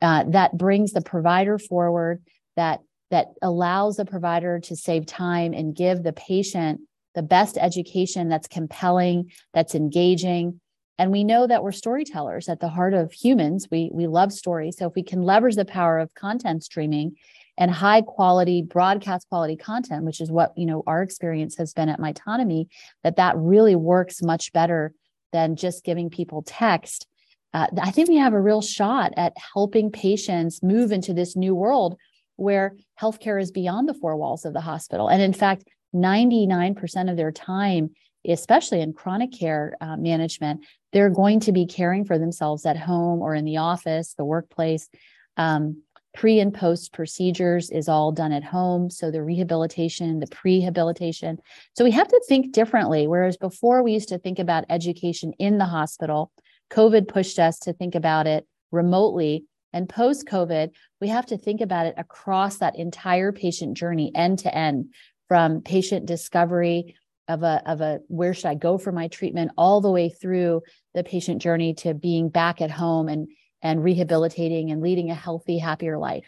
uh, 0.02 0.25
that 0.28 0.58
brings 0.58 0.92
the 0.92 1.02
provider 1.02 1.58
forward, 1.58 2.22
that 2.56 2.82
that 3.10 3.28
allows 3.42 3.96
the 3.96 4.06
provider 4.06 4.60
to 4.60 4.75
save 4.75 5.06
time 5.06 5.54
and 5.54 5.75
give 5.75 6.04
the 6.04 6.13
patient 6.13 6.82
the 7.15 7.24
best 7.24 7.58
education 7.58 8.29
that's 8.29 8.48
compelling, 8.48 9.32
that's 9.53 9.75
engaging. 9.75 10.60
And 11.00 11.12
we 11.12 11.24
know 11.24 11.48
that 11.48 11.63
we're 11.63 11.72
storytellers 11.72 12.50
at 12.50 12.60
the 12.60 12.70
heart 12.70 12.93
of 12.93 13.12
humans. 13.12 13.67
We, 13.72 13.89
we 13.93 14.08
love 14.08 14.32
stories. 14.32 14.77
So 14.77 14.88
if 14.88 14.93
we 14.96 15.03
can 15.03 15.24
leverage 15.24 15.55
the 15.55 15.65
power 15.65 16.00
of 16.00 16.13
content 16.13 16.63
streaming 16.63 17.15
and 17.58 17.72
high 17.72 18.01
quality 18.01 18.62
broadcast 18.62 19.27
quality 19.29 19.55
content, 19.55 20.05
which 20.05 20.22
is 20.22 20.32
what 20.32 20.53
you 20.58 20.65
know 20.65 20.84
our 20.88 21.01
experience 21.01 21.58
has 21.58 21.74
been 21.74 21.89
at 21.89 22.00
Mytonomy, 22.00 22.67
that 23.03 23.17
that 23.17 23.38
really 23.38 23.75
works 23.75 24.22
much 24.22 24.53
better 24.53 24.93
than 25.32 25.55
just 25.55 25.84
giving 25.84 26.10
people 26.10 26.43
text. 26.43 27.08
Uh, 27.53 27.67
I 27.82 27.91
think 27.91 28.10
we 28.10 28.17
have 28.17 28.34
a 28.34 28.41
real 28.41 28.62
shot 28.62 29.13
at 29.17 29.34
helping 29.53 29.91
patients 29.91 30.63
move 30.63 30.91
into 30.91 31.13
this 31.13 31.36
new 31.36 31.53
world 31.53 31.98
where 32.36 32.75
healthcare 33.00 33.41
is 33.41 33.51
beyond 33.51 33.88
the 33.88 33.93
four 33.93 34.15
walls 34.15 34.46
of 34.46 34.53
the 34.53 34.62
hospital. 34.62 35.08
And 35.08 35.22
in 35.22 35.34
fact, 35.34 35.65
99% 35.93 37.09
of 37.09 37.17
their 37.17 37.31
time, 37.31 37.91
especially 38.27 38.81
in 38.81 38.93
chronic 38.93 39.31
care 39.31 39.75
uh, 39.81 39.97
management, 39.97 40.65
they're 40.91 41.09
going 41.09 41.39
to 41.41 41.51
be 41.51 41.65
caring 41.65 42.05
for 42.05 42.17
themselves 42.17 42.65
at 42.65 42.77
home 42.77 43.21
or 43.21 43.35
in 43.35 43.45
the 43.45 43.57
office, 43.57 44.13
the 44.13 44.25
workplace. 44.25 44.89
Um, 45.38 45.83
pre 46.13 46.39
and 46.39 46.53
post 46.53 46.93
procedures 46.93 47.71
is 47.71 47.89
all 47.89 48.12
done 48.12 48.31
at 48.31 48.43
home. 48.43 48.89
So 48.89 49.09
the 49.09 49.23
rehabilitation, 49.23 50.19
the 50.19 50.27
prehabilitation. 50.27 51.38
So 51.73 51.83
we 51.83 51.91
have 51.91 52.07
to 52.07 52.21
think 52.27 52.53
differently. 52.53 53.07
Whereas 53.07 53.38
before 53.38 53.83
we 53.83 53.93
used 53.93 54.09
to 54.09 54.19
think 54.19 54.39
about 54.39 54.65
education 54.69 55.33
in 55.39 55.57
the 55.57 55.65
hospital, 55.65 56.31
COVID 56.71 57.07
pushed 57.07 57.39
us 57.39 57.59
to 57.59 57.73
think 57.73 57.95
about 57.95 58.27
it 58.27 58.47
remotely. 58.71 59.45
And 59.75 59.89
post 59.89 60.27
COVID, 60.27 60.69
we 61.01 61.07
have 61.07 61.25
to 61.27 61.38
think 61.38 61.59
about 61.59 61.88
it 61.88 61.95
across 61.97 62.57
that 62.57 62.77
entire 62.77 63.31
patient 63.31 63.75
journey, 63.75 64.12
end 64.13 64.39
to 64.39 64.55
end, 64.55 64.93
from 65.27 65.62
patient 65.62 66.06
discovery 66.06 66.96
of 67.27 67.44
a 67.44 67.62
of 67.65 67.82
a 67.82 68.00
where 68.08 68.34
should 68.34 68.48
I 68.48 68.56
go 68.56 68.77
for 68.77 68.92
my 68.92 69.08
treatment 69.08 69.51
all 69.58 69.82
the 69.82 69.92
way 69.92 70.10
through 70.10 70.62
the 70.94 71.03
patient 71.03 71.42
journey 71.42 71.74
to 71.75 71.94
being 71.94 72.30
back 72.30 72.62
at 72.62 72.72
home 72.72 73.08
and 73.08 73.27
and 73.62 73.84
rehabilitating 73.84 74.72
and 74.72 74.82
leading 74.82 75.10
a 75.10 75.15
healthy 75.15 75.58
happier 75.58 75.98
life. 75.98 76.27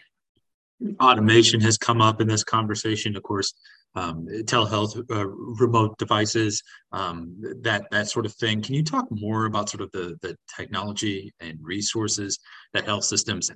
Automation 1.00 1.60
has 1.60 1.76
come 1.76 2.00
up 2.00 2.20
in 2.20 2.28
this 2.28 2.44
conversation. 2.44 3.16
Of 3.16 3.22
course 3.22 3.52
um, 3.94 4.26
telehealth, 4.44 4.98
uh, 5.10 5.26
remote 5.26 5.96
devices, 5.98 6.62
um, 6.92 7.34
that 7.62 7.84
that 7.90 8.08
sort 8.08 8.26
of 8.26 8.34
thing. 8.34 8.60
Can 8.60 8.74
you 8.74 8.84
talk 8.84 9.06
more 9.10 9.46
about 9.46 9.70
sort 9.70 9.82
of 9.82 9.90
the 9.92 10.18
the 10.22 10.36
technology 10.54 11.32
and 11.40 11.58
resources 11.62 12.38
that 12.74 12.84
health 12.84 13.04
systems 13.04 13.50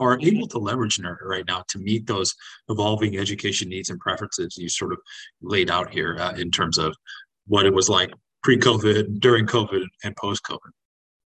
are 0.00 0.18
able 0.20 0.48
to 0.48 0.58
leverage 0.58 0.98
right 1.22 1.44
now 1.46 1.64
to 1.68 1.78
meet 1.78 2.06
those 2.06 2.34
evolving 2.68 3.18
education 3.18 3.68
needs 3.68 3.90
and 3.90 4.00
preferences 4.00 4.56
you 4.56 4.68
sort 4.68 4.92
of 4.92 4.98
laid 5.42 5.70
out 5.70 5.90
here 5.90 6.16
uh, 6.18 6.32
in 6.32 6.50
terms 6.50 6.78
of 6.78 6.94
what 7.46 7.66
it 7.66 7.74
was 7.74 7.88
like 7.88 8.10
pre-COVID, 8.42 9.20
during 9.20 9.46
COVID, 9.46 9.84
and 10.04 10.14
post-COVID? 10.16 10.70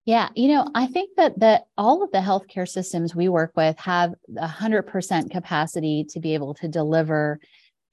Yeah, 0.06 0.30
you 0.36 0.48
know, 0.48 0.68
I 0.74 0.88
think 0.88 1.18
that 1.18 1.40
that 1.40 1.66
all 1.78 2.04
of 2.04 2.12
the 2.12 2.20
healthcare 2.20 2.68
systems 2.68 3.16
we 3.16 3.30
work 3.30 3.52
with 3.56 3.78
have 3.80 4.14
100% 4.32 5.30
capacity 5.30 6.06
to 6.10 6.20
be 6.20 6.34
able 6.34 6.54
to 6.56 6.68
deliver 6.68 7.40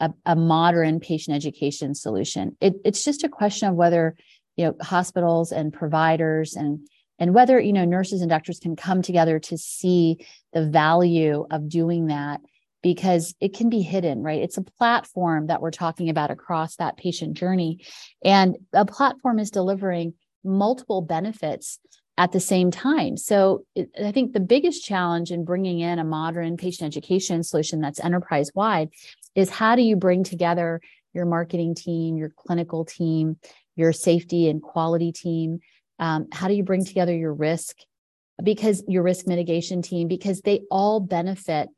a, 0.01 0.11
a 0.25 0.37
modern 0.37 1.01
patient 1.01 1.37
education 1.37 1.95
solution. 1.95 2.57
It, 2.61 2.75
it's 2.85 3.05
just 3.05 3.25
a 3.25 3.29
question 3.29 3.69
of 3.69 3.75
whether 3.75 4.17
you 4.57 4.67
know 4.67 4.75
hospitals 4.81 5.53
and 5.53 5.73
providers 5.73 6.55
and 6.55 6.87
and 7.19 7.35
whether 7.35 7.59
you 7.61 7.73
know 7.73 7.85
nurses 7.85 8.21
and 8.21 8.31
doctors 8.31 8.59
can 8.59 8.77
come 8.77 9.03
together 9.03 9.39
to 9.39 9.59
see 9.59 10.19
the 10.53 10.67
value 10.67 11.47
of 11.51 11.69
doing 11.69 12.07
that 12.07 12.41
because 12.83 13.35
it 13.41 13.55
can 13.55 13.69
be 13.69 13.83
hidden 13.83 14.23
right 14.23 14.43
it's 14.43 14.57
a 14.57 14.63
platform 14.63 15.49
that 15.49 15.61
we're 15.61 15.71
talking 15.71 16.09
about 16.09 16.31
across 16.31 16.77
that 16.77 16.97
patient 16.97 17.35
journey 17.35 17.85
and 18.25 18.57
a 18.73 18.87
platform 18.87 19.39
is 19.39 19.51
delivering 19.51 20.15
multiple 20.43 21.03
benefits 21.03 21.81
at 22.19 22.33
the 22.33 22.41
same 22.41 22.71
time. 22.71 23.17
So 23.17 23.65
it, 23.75 23.91
I 24.03 24.13
think 24.13 24.33
the 24.33 24.41
biggest 24.41 24.85
challenge 24.85 25.31
in 25.31 25.45
bringing 25.45 25.81
in 25.81 25.99
a 25.99 26.05
modern 26.05 26.57
patient 26.57 26.87
education 26.87 27.43
solution 27.43 27.81
that's 27.81 28.01
enterprise 28.01 28.51
wide 28.55 28.89
is 29.37 29.51
how 29.51 29.77
do 29.77 29.83
you 29.83 29.95
bring 29.95 30.25
together 30.25 30.81
your 31.13 31.27
marketing 31.27 31.75
team, 31.75 32.17
your 32.17 32.31
clinical 32.31 32.85
team, 32.85 33.37
your 33.77 33.93
safety 33.93 34.49
and 34.49 34.61
quality 34.61 35.13
team? 35.13 35.61
Um, 35.99 36.27
how 36.33 36.49
do 36.49 36.55
you 36.55 36.65
bring 36.65 36.85
together 36.85 37.15
your 37.15 37.33
risk? 37.33 37.77
Because 38.43 38.83
your 38.89 39.03
risk 39.03 39.27
mitigation 39.27 39.81
team, 39.83 40.09
because 40.09 40.41
they 40.41 40.63
all 40.71 41.01
benefit 41.01 41.69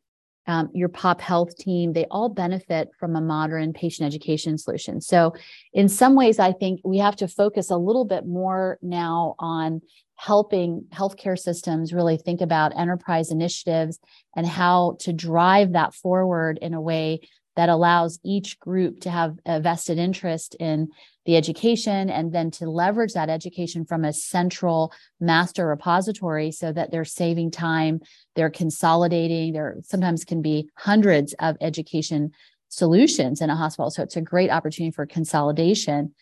um, 0.47 0.71
your 0.73 0.89
pop 0.89 1.21
health 1.21 1.57
team, 1.57 1.93
they 1.93 2.07
all 2.11 2.31
benefit 2.31 2.89
from 2.99 3.15
a 3.15 3.21
modern 3.21 3.75
patient 3.75 4.07
education 4.07 4.57
solution. 4.57 5.01
So, 5.03 5.35
in 5.75 5.91
some 5.91 6.15
ways, 6.17 6.39
I 6.39 6.53
think 6.53 6.81
we 6.85 6.99
have 6.99 7.17
to 7.17 7.29
focus 7.29 7.71
a 7.71 7.77
little 7.77 8.07
bit 8.07 8.27
more 8.27 8.79
now 8.81 9.35
on 9.39 9.83
helping 10.17 10.85
healthcare 10.93 11.39
systems 11.39 11.93
really 11.93 12.17
think 12.17 12.41
about 12.41 12.77
enterprise 12.77 13.31
initiatives 13.31 14.01
and 14.35 14.47
how 14.47 14.97
to 15.01 15.13
drive 15.13 15.75
that 15.75 15.95
forward 15.95 16.59
in 16.61 16.75
a 16.75 16.81
way 16.81 17.21
that 17.59 17.69
allows 17.69 18.21
each 18.23 18.57
group 18.61 19.01
to 19.01 19.11
have 19.11 19.37
a 19.45 19.59
vested 19.59 19.99
interest 19.99 20.55
in 20.61 20.87
the 21.27 21.37
education 21.37 22.09
and 22.09 22.33
then 22.33 22.53
to 22.53 22.71
leverage 22.71 23.15
that 23.15 23.29
education 23.29 23.85
from 23.85 24.05
a 24.05 24.13
central 24.13 24.93
master 25.19 25.67
repository 25.67 26.53
so 26.53 26.73
that 26.73 26.93
they're 26.93 27.05
saving 27.05 27.51
time, 27.51 27.99
they're 28.37 28.49
consolidating, 28.49 29.53
there 29.53 29.77
sometimes 29.83 30.25
can 30.25 30.41
be 30.41 30.69
hundreds 30.77 31.35
of 31.41 31.57
education 31.61 32.31
solutions 32.69 33.41
in 33.41 33.51
a 33.51 33.57
hospital. 33.57 33.91
So 33.91 34.05
it's 34.05 34.17
a 34.17 34.21
great 34.21 34.51
opportunity 34.51 34.95
for 34.95 35.05
consolidation. 35.05 36.15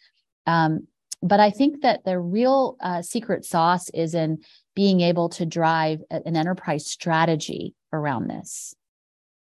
Um, 0.46 0.86
but 1.22 1.38
I 1.38 1.50
think 1.50 1.82
that 1.82 2.06
the 2.06 2.18
real 2.18 2.78
uh, 2.80 3.02
secret 3.02 3.44
sauce 3.44 3.90
is 3.90 4.14
in 4.14 4.38
being 4.74 5.02
able 5.02 5.28
to 5.30 5.44
drive 5.44 6.00
an 6.10 6.34
enterprise 6.34 6.86
strategy 6.86 7.74
around 7.92 8.30
this. 8.30 8.74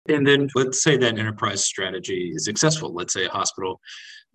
And 0.09 0.25
then 0.25 0.49
let's 0.55 0.81
say 0.81 0.97
that 0.97 1.17
enterprise 1.17 1.65
strategy 1.65 2.31
is 2.35 2.45
successful. 2.45 2.93
Let's 2.93 3.13
say 3.13 3.25
a 3.25 3.29
hospital 3.29 3.81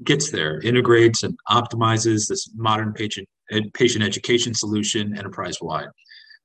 gets 0.05 0.31
there, 0.31 0.61
integrates 0.61 1.23
and 1.23 1.37
optimizes 1.49 2.29
this 2.29 2.51
modern 2.57 2.93
patient 2.93 3.29
patient 3.75 4.03
education 4.03 4.55
solution 4.55 5.17
enterprise 5.17 5.59
wide. 5.61 5.89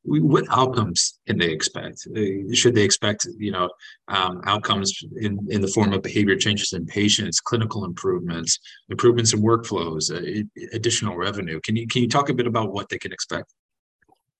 What 0.03 0.45
outcomes 0.49 1.19
can 1.27 1.37
they 1.37 1.51
expect? 1.51 2.07
Should 2.53 2.75
they 2.75 2.83
expect, 2.83 3.27
you 3.37 3.51
know, 3.51 3.69
um, 4.07 4.41
outcomes 4.45 4.97
in, 5.17 5.37
in 5.49 5.59
the 5.59 5.67
form 5.67 5.91
of 5.91 6.01
behavior 6.01 6.37
changes 6.37 6.71
in 6.71 6.85
patients, 6.85 7.41
clinical 7.41 7.83
improvements, 7.83 8.57
improvements 8.89 9.33
in 9.33 9.41
workflows, 9.41 10.09
uh, 10.09 10.43
additional 10.71 11.17
revenue? 11.17 11.59
Can 11.61 11.75
you 11.75 11.87
can 11.87 12.03
you 12.03 12.07
talk 12.07 12.29
a 12.29 12.33
bit 12.33 12.47
about 12.47 12.71
what 12.71 12.87
they 12.89 12.97
can 12.97 13.11
expect? 13.11 13.53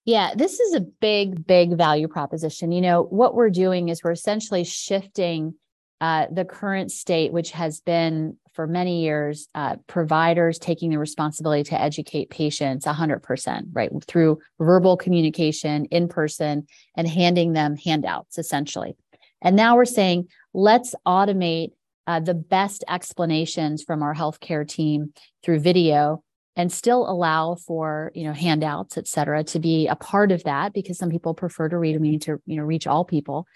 Yeah, 0.08 0.32
this 0.34 0.62
is 0.62 0.74
a 0.74 0.80
big, 0.80 1.46
big 1.46 1.76
value 1.76 2.08
proposition. 2.08 2.72
You 2.72 2.80
know, 2.80 3.04
what 3.04 3.36
we're 3.36 3.50
doing 3.50 3.90
is 3.90 4.02
we're 4.02 4.14
essentially 4.14 4.64
shifting 4.64 5.56
uh, 6.00 6.28
the 6.32 6.46
current 6.46 6.94
state, 6.94 7.34
which 7.34 7.52
has 7.52 7.82
been 7.82 8.38
for 8.54 8.68
many 8.68 9.02
years, 9.02 9.50
uh, 9.54 9.76
providers 9.88 10.60
taking 10.60 10.92
the 10.92 10.98
responsibility 10.98 11.64
to 11.66 11.82
educate 11.82 12.30
patients 12.30 12.86
100%, 12.86 13.64
right? 13.74 13.92
Through 14.08 14.40
verbal 14.62 14.96
communication, 14.96 15.84
in 15.88 16.08
person, 16.08 16.68
and 16.96 17.06
handing 17.06 17.52
them 17.52 17.76
handouts, 17.76 18.38
essentially. 18.38 18.96
And 19.42 19.58
now 19.58 19.76
we're 19.76 19.84
saying, 19.84 20.30
let's 20.54 20.96
automate 21.06 21.72
uh, 22.08 22.22
the 22.22 22.34
best 22.34 22.86
explanations 22.88 23.84
from 23.84 24.02
our 24.02 24.16
healthcare 24.16 24.66
team 24.66 25.12
through 25.44 25.60
video 25.60 26.24
and 26.58 26.74
still 26.74 27.10
allow 27.10 27.56
for 27.56 28.12
you 28.14 28.26
know 28.26 28.34
handouts 28.34 28.98
et 28.98 29.08
cetera 29.08 29.44
to 29.44 29.60
be 29.60 29.88
a 29.88 29.96
part 29.96 30.34
of 30.34 30.44
that 30.44 30.74
because 30.74 30.98
some 30.98 31.10
people 31.10 31.34
prefer 31.34 31.70
to 31.70 31.78
read 31.78 32.02
we 32.02 32.10
need 32.10 32.22
to 32.24 32.42
you 32.46 32.58
know 32.58 32.64
reach 32.64 32.88
all 32.88 33.06
people 33.06 33.48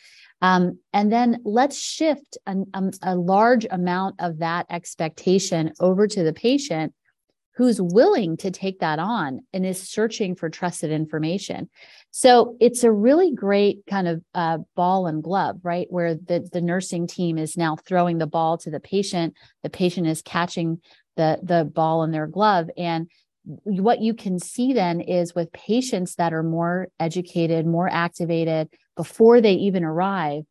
um, 0.42 0.80
and 0.92 1.12
then 1.12 1.40
let's 1.44 1.78
shift 1.78 2.38
an, 2.48 2.66
um, 2.74 2.92
a 3.04 3.16
large 3.16 3.66
amount 3.70 4.16
of 4.20 4.40
that 4.40 4.66
expectation 4.70 5.72
over 5.80 6.08
to 6.08 6.24
the 6.24 6.34
patient 6.34 6.94
who's 7.56 7.82
willing 7.82 8.38
to 8.38 8.50
take 8.50 8.80
that 8.80 8.98
on 8.98 9.42
and 9.54 9.66
is 9.66 9.90
searching 9.90 10.36
for 10.36 10.50
trusted 10.50 10.90
information. 10.90 11.70
So 12.10 12.56
it's 12.60 12.84
a 12.84 12.92
really 12.92 13.34
great 13.34 13.86
kind 13.88 14.08
of 14.08 14.24
uh, 14.34 14.60
ball 14.76 15.06
and 15.06 15.22
glove, 15.22 15.60
right? 15.62 15.86
Where 15.90 16.16
the, 16.16 16.48
the 16.52 16.62
nursing 16.62 17.08
team 17.08 17.38
is 17.38 17.58
now 17.58 17.76
throwing 17.76 18.18
the 18.18 18.26
ball 18.26 18.58
to 18.60 18.72
the 18.72 18.80
patient, 18.80 19.36
the 19.64 19.70
patient 19.70 20.08
is 20.08 20.22
catching 20.22 20.82
the 21.18 21.40
the 21.44 21.66
ball 21.66 22.04
in 22.04 22.12
their 22.12 22.28
glove. 22.28 22.70
And 22.78 23.10
what 23.44 24.02
you 24.02 24.14
can 24.14 24.40
see 24.40 24.74
then 24.74 25.02
is 25.02 25.34
with 25.34 25.52
patients 25.52 26.16
that 26.16 26.34
are 26.34 26.44
more 26.44 26.90
educated 27.00 27.66
more 27.66 27.90
activated 27.90 28.70
before 28.96 29.42
they 29.42 29.54
even 29.54 29.84
arrive 29.84 30.44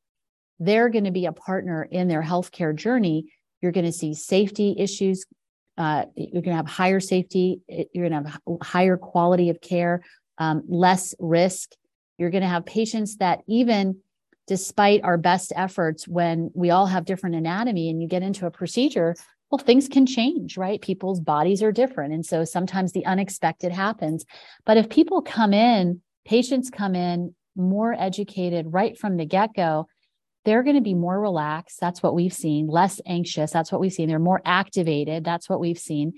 they're 0.59 0.89
going 0.89 1.05
to 1.05 1.11
be 1.11 1.25
a 1.25 1.33
partner 1.33 1.83
in 1.91 2.07
their 2.07 2.23
healthcare 2.23 2.77
journey. 2.77 3.33
You're 3.63 3.73
going 3.73 3.87
to 3.87 3.93
see 3.93 4.13
safety 4.13 4.75
issues 4.79 5.25
uh, 5.79 6.05
you're 6.15 6.43
going 6.43 6.53
to 6.53 6.57
have 6.57 6.67
higher 6.67 7.01
safety 7.01 7.61
you're 7.69 8.09
going 8.09 8.23
to 8.23 8.29
have 8.29 8.41
higher 8.61 8.99
quality 8.99 9.49
of 9.49 9.61
care 9.61 10.03
um, 10.37 10.63
less 10.69 11.15
risk. 11.19 11.71
You're 12.19 12.31
going 12.31 12.43
to 12.43 12.49
have 12.49 12.67
patients 12.67 13.17
that 13.17 13.41
even 13.47 14.01
despite 14.47 15.05
our 15.05 15.17
best 15.17 15.53
efforts 15.57 16.07
when 16.07 16.51
we 16.55 16.71
all 16.71 16.87
have 16.87 17.05
different 17.05 17.37
anatomy 17.37 17.89
and 17.89 18.03
you 18.03 18.09
get 18.09 18.23
into 18.23 18.47
a 18.47 18.51
procedure 18.51 19.15
well, 19.51 19.59
things 19.59 19.89
can 19.89 20.07
change, 20.07 20.57
right? 20.57 20.81
People's 20.81 21.21
bodies 21.21 21.63
are 21.63 21.73
different. 21.73 22.15
And 22.15 22.25
so 22.25 22.45
sometimes 22.45 22.93
the 22.93 23.07
unexpected 23.07 23.73
happens. 23.73 24.25
But 24.65 24.77
if 24.77 24.89
people 24.89 25.23
come 25.23 25.53
in, 25.53 26.01
patients 26.25 26.71
come 26.71 26.95
in 26.95 27.35
more 27.57 27.93
educated 27.93 28.67
right 28.69 28.97
from 28.97 29.17
the 29.17 29.25
get 29.25 29.55
go, 29.55 29.89
they're 30.45 30.63
going 30.63 30.77
to 30.77 30.83
be 30.83 30.95
more 30.95 31.21
relaxed. 31.21 31.81
That's 31.81 32.03
what 32.03 32.15
we've 32.15 32.33
seen, 32.33 32.69
less 32.69 33.01
anxious. 33.07 33.51
That's 33.51 33.71
what 33.71 33.81
we've 33.81 33.93
seen. 33.93 34.09
They're 34.09 34.19
more 34.19 34.41
activated. 34.45 35.25
That's 35.25 35.49
what 35.49 35.61
we've 35.61 35.79
seen. 35.79 36.15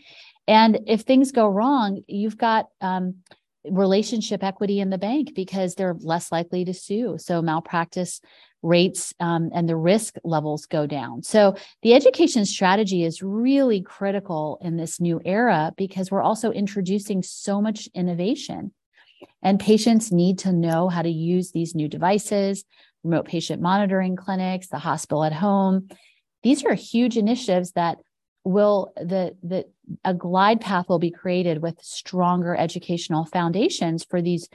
And 0.46 0.80
if 0.86 1.00
things 1.00 1.32
go 1.32 1.48
wrong, 1.48 2.02
you've 2.06 2.36
got 2.36 2.66
um, 2.80 3.16
relationship 3.71 4.42
equity 4.42 4.81
in 4.81 4.90
the 4.90 4.99
bank 4.99 5.35
because 5.35 5.75
they're 5.75 5.97
less 6.00 6.33
likely 6.33 6.64
to 6.64 6.75
sue. 6.75 7.16
So 7.19 7.42
malpractice 7.42 8.21
rates 8.62 9.12
um, 9.21 9.50
and 9.52 9.69
the 9.69 9.76
risk 9.76 10.16
levels 10.25 10.66
go 10.66 10.87
down. 10.87 11.23
So 11.23 11.57
the 11.83 11.95
education 11.95 12.45
strategy 12.47 13.04
is 13.04 13.23
really 13.23 13.83
critical 13.83 14.59
in 14.62 14.76
this 14.76 15.00
new 15.00 15.21
era 15.25 15.73
because 15.76 16.11
we're 16.11 16.23
also 16.23 16.52
introducing 16.52 17.23
so 17.23 17.61
much 17.61 17.88
innovation. 17.95 18.73
And 19.42 19.59
patients 19.59 20.12
need 20.12 20.38
to 20.40 20.52
know 20.52 20.88
how 20.88 21.02
to 21.02 21.11
use 21.11 21.50
these 21.50 21.75
new 21.75 21.88
devices, 21.88 22.64
remote 23.02 23.26
patient 23.26 23.61
monitoring 23.61 24.16
clinics, 24.16 24.69
the 24.69 24.78
hospital 24.78 25.25
at 25.25 25.33
home. 25.33 25.88
These 26.42 26.64
are 26.64 26.75
huge 26.75 27.16
initiatives 27.16 27.72
that 27.72 27.98
will 28.44 28.92
the 28.96 29.37
the 29.42 29.66
a 30.05 30.14
glide 30.14 30.61
path 30.61 30.88
will 30.88 30.98
be 30.98 31.11
created 31.11 31.62
with 31.62 31.81
stronger 31.83 32.57
educational 32.57 33.24
foundations 33.24 34.05
for 34.05 34.20
these 34.20 34.48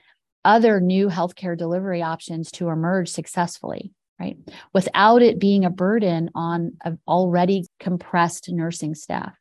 other 0.44 0.80
new 0.80 1.08
healthcare 1.08 1.58
delivery 1.58 2.02
options 2.02 2.52
to 2.52 2.70
emerge 2.70 3.10
successfully 3.10 3.92
right? 4.20 4.38
Without 4.74 5.22
it 5.22 5.40
being 5.40 5.66
a 5.66 5.70
burden 5.70 6.30
on 6.36 6.74
an 6.84 7.00
already 7.08 7.66
compressed 7.80 8.50
nursing 8.52 8.96
staff. 8.96 9.36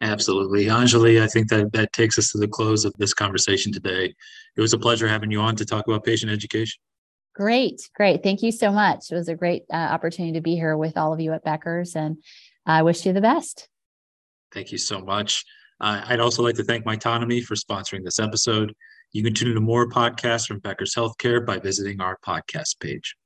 Absolutely. 0.00 0.64
Anjali, 0.66 1.22
I 1.22 1.28
think 1.28 1.48
that 1.50 1.72
that 1.72 1.92
takes 1.92 2.18
us 2.18 2.30
to 2.32 2.38
the 2.38 2.48
close 2.48 2.84
of 2.84 2.92
this 2.98 3.14
conversation 3.14 3.72
today. 3.72 4.14
It 4.56 4.60
was 4.60 4.72
a 4.72 4.78
pleasure 4.78 5.06
having 5.06 5.30
you 5.30 5.40
on 5.40 5.54
to 5.56 5.64
talk 5.64 5.86
about 5.86 6.04
patient 6.04 6.32
education. 6.32 6.80
Great, 7.34 7.80
great. 7.94 8.22
Thank 8.22 8.42
you 8.42 8.52
so 8.52 8.72
much. 8.72 9.10
It 9.10 9.14
was 9.14 9.28
a 9.28 9.34
great 9.34 9.62
uh, 9.72 9.76
opportunity 9.76 10.34
to 10.34 10.42
be 10.42 10.54
here 10.54 10.76
with 10.76 10.98
all 10.98 11.12
of 11.14 11.20
you 11.20 11.32
at 11.32 11.44
Becker's, 11.44 11.96
and 11.96 12.18
I 12.66 12.82
wish 12.82 13.04
you 13.06 13.12
the 13.12 13.20
best. 13.20 13.68
Thank 14.52 14.72
you 14.72 14.78
so 14.78 15.00
much. 15.00 15.44
Uh, 15.80 16.02
I'd 16.06 16.20
also 16.20 16.42
like 16.42 16.54
to 16.56 16.64
thank 16.64 16.84
Mytonomy 16.84 17.42
for 17.42 17.54
sponsoring 17.54 18.04
this 18.04 18.18
episode. 18.18 18.72
You 19.12 19.22
can 19.22 19.34
tune 19.34 19.48
into 19.48 19.60
more 19.60 19.88
podcasts 19.88 20.46
from 20.46 20.60
Becker's 20.60 20.94
Healthcare 20.94 21.44
by 21.44 21.58
visiting 21.58 22.00
our 22.00 22.18
podcast 22.24 22.78
page. 22.80 23.16